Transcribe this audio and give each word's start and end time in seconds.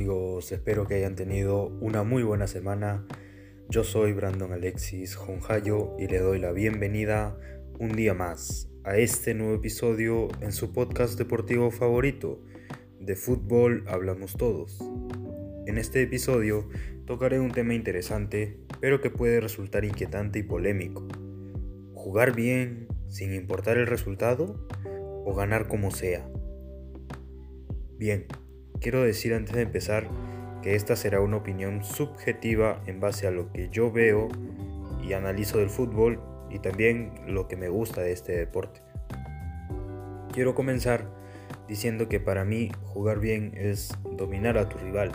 amigos, 0.00 0.50
espero 0.50 0.86
que 0.86 0.94
hayan 0.94 1.14
tenido 1.14 1.66
una 1.82 2.04
muy 2.04 2.22
buena 2.22 2.46
semana. 2.46 3.06
Yo 3.68 3.84
soy 3.84 4.14
Brandon 4.14 4.50
Alexis 4.50 5.14
Jonjayo 5.14 5.94
y 5.98 6.06
le 6.06 6.20
doy 6.20 6.38
la 6.38 6.52
bienvenida 6.52 7.36
un 7.78 7.94
día 7.94 8.14
más 8.14 8.70
a 8.82 8.96
este 8.96 9.34
nuevo 9.34 9.56
episodio 9.56 10.28
en 10.40 10.52
su 10.52 10.72
podcast 10.72 11.18
deportivo 11.18 11.70
favorito, 11.70 12.42
de 12.98 13.14
fútbol 13.14 13.84
hablamos 13.88 14.38
todos. 14.38 14.78
En 15.66 15.76
este 15.76 16.00
episodio 16.00 16.66
tocaré 17.04 17.38
un 17.38 17.52
tema 17.52 17.74
interesante, 17.74 18.58
pero 18.80 19.02
que 19.02 19.10
puede 19.10 19.38
resultar 19.38 19.84
inquietante 19.84 20.38
y 20.38 20.44
polémico. 20.44 21.06
¿Jugar 21.92 22.34
bien 22.34 22.88
sin 23.08 23.34
importar 23.34 23.76
el 23.76 23.86
resultado 23.86 24.66
o 25.26 25.34
ganar 25.34 25.68
como 25.68 25.90
sea? 25.90 26.26
Bien, 27.98 28.24
Quiero 28.80 29.02
decir 29.02 29.34
antes 29.34 29.54
de 29.54 29.60
empezar 29.60 30.08
que 30.62 30.74
esta 30.74 30.96
será 30.96 31.20
una 31.20 31.36
opinión 31.36 31.84
subjetiva 31.84 32.80
en 32.86 32.98
base 32.98 33.26
a 33.26 33.30
lo 33.30 33.52
que 33.52 33.68
yo 33.68 33.92
veo 33.92 34.28
y 35.06 35.12
analizo 35.12 35.58
del 35.58 35.68
fútbol 35.68 36.18
y 36.48 36.60
también 36.60 37.12
lo 37.26 37.46
que 37.46 37.56
me 37.56 37.68
gusta 37.68 38.00
de 38.00 38.12
este 38.12 38.32
deporte. 38.32 38.80
Quiero 40.32 40.54
comenzar 40.54 41.10
diciendo 41.68 42.08
que 42.08 42.20
para 42.20 42.46
mí 42.46 42.72
jugar 42.84 43.20
bien 43.20 43.52
es 43.54 43.98
dominar 44.16 44.56
a 44.56 44.70
tu 44.70 44.78
rival, 44.78 45.12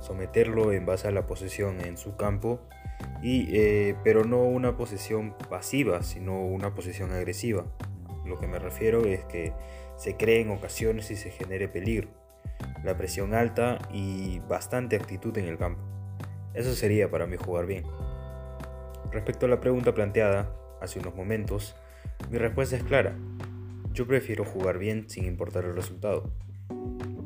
someterlo 0.00 0.72
en 0.72 0.86
base 0.86 1.08
a 1.08 1.10
la 1.10 1.26
posesión 1.26 1.80
en 1.80 1.96
su 1.96 2.14
campo, 2.14 2.60
y, 3.22 3.48
eh, 3.56 3.96
pero 4.04 4.24
no 4.24 4.44
una 4.44 4.76
posesión 4.76 5.34
pasiva, 5.48 6.04
sino 6.04 6.46
una 6.46 6.76
posesión 6.76 7.10
agresiva. 7.10 7.66
Lo 8.24 8.38
que 8.38 8.46
me 8.46 8.60
refiero 8.60 9.04
es 9.04 9.24
que 9.24 9.52
se 9.96 10.16
cree 10.16 10.42
en 10.42 10.50
ocasiones 10.50 11.10
y 11.10 11.16
se 11.16 11.30
genere 11.30 11.66
peligro 11.66 12.19
la 12.84 12.96
presión 12.96 13.34
alta 13.34 13.78
y 13.92 14.40
bastante 14.40 14.96
actitud 14.96 15.36
en 15.38 15.46
el 15.46 15.58
campo. 15.58 15.80
Eso 16.54 16.74
sería 16.74 17.10
para 17.10 17.26
mí 17.26 17.36
jugar 17.36 17.66
bien. 17.66 17.84
Respecto 19.12 19.46
a 19.46 19.48
la 19.48 19.60
pregunta 19.60 19.94
planteada 19.94 20.54
hace 20.80 20.98
unos 20.98 21.14
momentos, 21.14 21.76
mi 22.30 22.38
respuesta 22.38 22.76
es 22.76 22.82
clara. 22.82 23.16
Yo 23.92 24.06
prefiero 24.06 24.44
jugar 24.44 24.78
bien 24.78 25.08
sin 25.08 25.24
importar 25.24 25.64
el 25.64 25.74
resultado. 25.74 26.30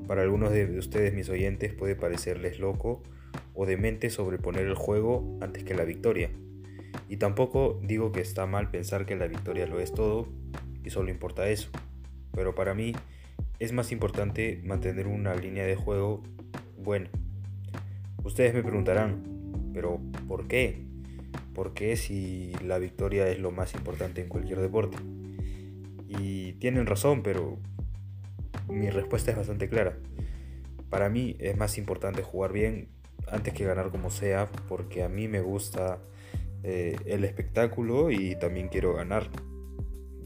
Para 0.06 0.22
algunos 0.22 0.52
de 0.52 0.78
ustedes, 0.78 1.14
mis 1.14 1.28
oyentes, 1.28 1.72
puede 1.72 1.96
parecerles 1.96 2.58
loco 2.58 3.02
o 3.54 3.66
demente 3.66 4.10
sobreponer 4.10 4.66
el 4.66 4.74
juego 4.74 5.38
antes 5.40 5.64
que 5.64 5.74
la 5.74 5.84
victoria. 5.84 6.30
Y 7.08 7.16
tampoco 7.16 7.80
digo 7.82 8.12
que 8.12 8.20
está 8.20 8.46
mal 8.46 8.70
pensar 8.70 9.06
que 9.06 9.16
la 9.16 9.26
victoria 9.26 9.66
lo 9.66 9.80
es 9.80 9.92
todo 9.92 10.28
y 10.84 10.90
solo 10.90 11.10
importa 11.10 11.48
eso. 11.48 11.70
Pero 12.32 12.54
para 12.54 12.74
mí, 12.74 12.94
es 13.58 13.72
más 13.72 13.92
importante 13.92 14.60
mantener 14.64 15.06
una 15.06 15.34
línea 15.34 15.64
de 15.64 15.76
juego 15.76 16.22
buena. 16.78 17.08
Ustedes 18.22 18.54
me 18.54 18.62
preguntarán, 18.62 19.70
pero 19.72 20.00
¿por 20.26 20.46
qué? 20.46 20.82
¿Por 21.54 21.74
qué 21.74 21.96
si 21.96 22.52
la 22.64 22.78
victoria 22.78 23.28
es 23.28 23.38
lo 23.38 23.50
más 23.50 23.74
importante 23.74 24.20
en 24.20 24.28
cualquier 24.28 24.60
deporte? 24.60 24.96
Y 26.08 26.54
tienen 26.54 26.86
razón, 26.86 27.22
pero 27.22 27.58
mi 28.68 28.90
respuesta 28.90 29.30
es 29.30 29.36
bastante 29.36 29.68
clara. 29.68 29.96
Para 30.90 31.08
mí 31.08 31.36
es 31.38 31.56
más 31.56 31.78
importante 31.78 32.22
jugar 32.22 32.52
bien 32.52 32.88
antes 33.30 33.54
que 33.54 33.64
ganar 33.64 33.90
como 33.90 34.10
sea, 34.10 34.50
porque 34.68 35.02
a 35.02 35.08
mí 35.08 35.28
me 35.28 35.40
gusta 35.40 35.98
eh, 36.62 36.96
el 37.06 37.24
espectáculo 37.24 38.10
y 38.10 38.36
también 38.36 38.68
quiero 38.68 38.94
ganar 38.94 39.28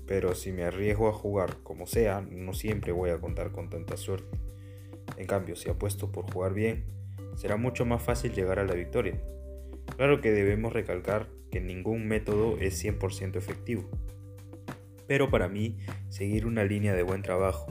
pero 0.08 0.34
si 0.34 0.52
me 0.52 0.64
arriesgo 0.64 1.08
a 1.08 1.12
jugar 1.12 1.58
como 1.62 1.86
sea, 1.86 2.22
no 2.22 2.54
siempre 2.54 2.92
voy 2.92 3.10
a 3.10 3.19
contar 3.19 3.52
con 3.52 3.69
tanta 3.69 3.98
suerte. 3.98 4.38
En 5.19 5.26
cambio, 5.26 5.54
si 5.54 5.69
apuesto 5.69 6.10
por 6.10 6.32
jugar 6.32 6.54
bien, 6.54 6.86
será 7.36 7.58
mucho 7.58 7.84
más 7.84 8.02
fácil 8.02 8.32
llegar 8.32 8.58
a 8.58 8.64
la 8.64 8.72
victoria. 8.72 9.20
Claro 9.97 10.22
que 10.22 10.32
debemos 10.32 10.72
recalcar 10.72 11.28
que 11.50 11.60
ningún 11.60 12.08
método 12.08 12.56
es 12.58 12.82
100% 12.82 13.36
efectivo. 13.36 13.84
Pero 15.06 15.30
para 15.30 15.48
mí, 15.48 15.76
seguir 16.08 16.47
una 16.47 16.64
línea 16.64 16.94
de 16.94 17.02
buen 17.02 17.20
trabajo 17.20 17.66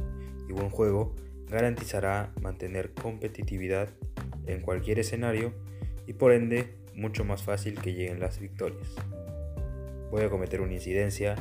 y 0.48 0.54
buen 0.54 0.70
juego 0.70 1.16
garantizará 1.50 2.34
mantener 2.40 2.94
competitividad 2.94 3.90
en 4.46 4.62
cualquier 4.62 5.00
escenario 5.00 5.54
y 6.06 6.14
por 6.14 6.34
ende 6.34 6.76
mucho 6.94 7.26
más 7.26 7.42
fácil 7.42 7.80
que 7.82 7.94
lleguen 7.94 8.20
las 8.20 8.40
victorias. 8.40 8.96
Voy 10.12 10.24
a 10.24 10.30
cometer 10.30 10.62
una 10.62 10.74
incidencia 10.74 11.36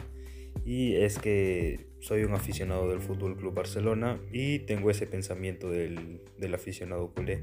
y 0.64 0.96
es 0.96 1.18
que 1.18 1.86
soy 2.00 2.24
un 2.24 2.34
aficionado 2.34 2.88
del 2.88 3.00
Fútbol 3.00 3.36
Club 3.36 3.54
Barcelona 3.54 4.20
y 4.32 4.60
tengo 4.60 4.90
ese 4.90 5.06
pensamiento 5.06 5.70
del, 5.70 6.20
aficionado 6.54 7.12
culé. 7.12 7.42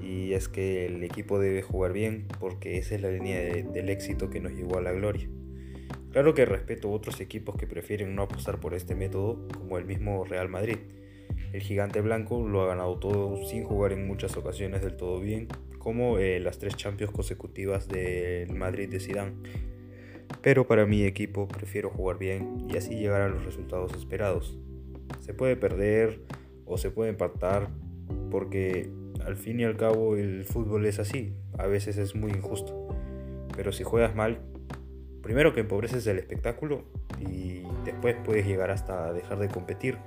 Y 0.00 0.32
es 0.32 0.48
que 0.48 0.86
el 0.86 1.04
equipo 1.04 1.38
debe 1.38 1.62
jugar 1.62 1.92
bien 1.92 2.26
porque 2.40 2.78
esa 2.78 2.94
es 2.94 3.02
la 3.02 3.10
línea 3.10 3.38
del 3.38 3.88
éxito 3.90 4.30
que 4.30 4.40
nos 4.40 4.52
llevó 4.52 4.78
a 4.78 4.82
la 4.82 4.92
gloria. 4.92 5.28
Claro 6.10 6.34
que 6.34 6.44
respeto 6.44 6.90
otros 6.90 7.20
equipos 7.20 7.56
que 7.56 7.66
prefieren 7.66 8.14
no 8.14 8.22
apostar 8.22 8.60
por 8.60 8.74
este 8.74 8.94
método, 8.94 9.46
como 9.54 9.78
el 9.78 9.84
mismo 9.84 10.24
Real 10.24 10.48
Madrid. 10.48 10.78
El 11.52 11.60
gigante 11.60 12.00
blanco 12.00 12.46
lo 12.46 12.62
ha 12.62 12.66
ganado 12.66 12.98
todo 12.98 13.44
sin 13.44 13.64
jugar 13.64 13.92
en 13.92 14.06
muchas 14.06 14.36
ocasiones 14.36 14.82
del 14.82 14.96
todo 14.96 15.20
bien, 15.20 15.48
como 15.78 16.18
eh, 16.18 16.40
las 16.40 16.58
tres 16.58 16.76
Champions 16.76 17.12
consecutivas 17.12 17.88
del 17.88 18.54
Madrid 18.54 18.88
de 18.88 19.00
Zidane 19.00 19.32
pero 20.42 20.66
para 20.66 20.86
mi 20.86 21.04
equipo 21.04 21.48
prefiero 21.48 21.90
jugar 21.90 22.18
bien 22.18 22.66
y 22.68 22.76
así 22.76 22.94
llegar 22.94 23.22
a 23.22 23.28
los 23.28 23.44
resultados 23.44 23.92
esperados. 23.94 24.58
Se 25.20 25.34
puede 25.34 25.56
perder 25.56 26.20
o 26.64 26.78
se 26.78 26.90
puede 26.90 27.10
empatar 27.10 27.68
porque 28.30 28.90
al 29.24 29.36
fin 29.36 29.60
y 29.60 29.64
al 29.64 29.76
cabo 29.76 30.16
el 30.16 30.44
fútbol 30.44 30.86
es 30.86 30.98
así, 30.98 31.34
a 31.58 31.66
veces 31.66 31.98
es 31.98 32.14
muy 32.14 32.30
injusto. 32.30 32.88
Pero 33.54 33.72
si 33.72 33.84
juegas 33.84 34.14
mal, 34.14 34.40
primero 35.22 35.52
que 35.52 35.60
empobreces 35.60 36.06
el 36.06 36.18
espectáculo 36.18 36.84
y 37.18 37.62
después 37.84 38.16
puedes 38.24 38.46
llegar 38.46 38.70
hasta 38.70 39.12
dejar 39.12 39.38
de 39.38 39.48
competir, 39.48 39.98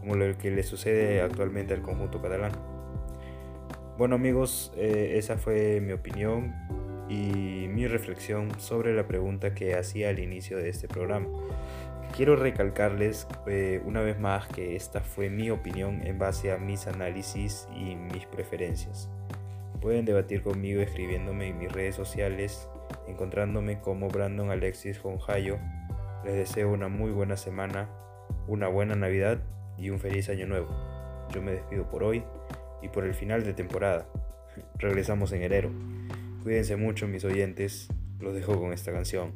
como 0.00 0.16
lo 0.16 0.36
que 0.36 0.50
le 0.50 0.62
sucede 0.62 1.22
actualmente 1.22 1.72
al 1.72 1.82
conjunto 1.82 2.20
catalán. 2.20 2.52
Bueno 3.96 4.16
amigos, 4.16 4.72
eh, 4.76 5.14
esa 5.16 5.36
fue 5.36 5.80
mi 5.80 5.92
opinión 5.92 6.54
y 7.10 7.66
mi 7.68 7.88
reflexión 7.88 8.58
sobre 8.60 8.94
la 8.94 9.06
pregunta 9.08 9.52
que 9.52 9.74
hacía 9.74 10.10
al 10.10 10.20
inicio 10.20 10.56
de 10.56 10.68
este 10.68 10.86
programa. 10.86 11.26
Quiero 12.16 12.36
recalcarles 12.36 13.26
eh, 13.48 13.82
una 13.84 14.00
vez 14.00 14.18
más 14.18 14.46
que 14.46 14.76
esta 14.76 15.00
fue 15.00 15.28
mi 15.28 15.50
opinión 15.50 16.06
en 16.06 16.18
base 16.18 16.52
a 16.52 16.58
mis 16.58 16.86
análisis 16.86 17.68
y 17.74 17.96
mis 17.96 18.26
preferencias. 18.26 19.10
Pueden 19.80 20.04
debatir 20.04 20.42
conmigo 20.42 20.80
escribiéndome 20.82 21.48
en 21.48 21.58
mis 21.58 21.72
redes 21.72 21.96
sociales, 21.96 22.68
encontrándome 23.08 23.80
como 23.80 24.08
Brandon 24.08 24.50
Alexis 24.50 24.98
Jonjayo. 24.98 25.58
Les 26.24 26.34
deseo 26.34 26.70
una 26.70 26.88
muy 26.88 27.10
buena 27.10 27.36
semana, 27.36 27.88
una 28.46 28.68
buena 28.68 28.94
Navidad 28.94 29.40
y 29.78 29.90
un 29.90 29.98
feliz 29.98 30.28
año 30.28 30.46
nuevo. 30.46 30.68
Yo 31.34 31.42
me 31.42 31.52
despido 31.52 31.88
por 31.88 32.04
hoy 32.04 32.22
y 32.82 32.88
por 32.88 33.04
el 33.04 33.14
final 33.14 33.42
de 33.42 33.52
temporada. 33.52 34.06
Regresamos 34.78 35.32
en 35.32 35.42
enero. 35.42 35.70
Cuídense 36.42 36.76
mucho 36.76 37.06
mis 37.06 37.24
oyentes, 37.24 37.88
los 38.18 38.34
dejo 38.34 38.58
con 38.58 38.72
esta 38.72 38.92
canción. 38.92 39.32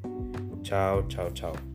Chao, 0.63 1.07
chao, 1.09 1.31
chao. 1.33 1.74